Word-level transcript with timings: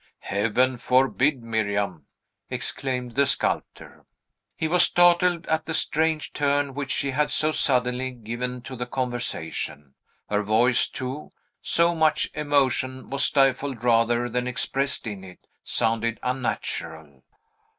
"Heaven 0.17 0.77
forbid, 0.77 1.43
Miriam!" 1.43 2.07
exclaimed 2.49 3.13
the 3.13 3.27
sculptor. 3.27 4.07
He 4.55 4.67
was 4.67 4.81
startled 4.81 5.45
at 5.45 5.67
the 5.67 5.75
strange 5.75 6.33
turn 6.33 6.73
which 6.73 6.89
she 6.89 7.11
had 7.11 7.29
so 7.29 7.51
suddenly 7.51 8.09
given 8.09 8.63
to 8.63 8.75
the 8.75 8.87
conversation. 8.87 9.93
Her 10.27 10.41
voice, 10.41 10.87
too, 10.89 11.29
so 11.61 11.93
much 11.93 12.31
emotion 12.33 13.11
was 13.11 13.23
stifled 13.25 13.83
rather 13.83 14.27
than 14.27 14.47
expressed 14.47 15.05
in 15.05 15.23
it, 15.23 15.45
sounded 15.63 16.19
unnatural. 16.23 17.21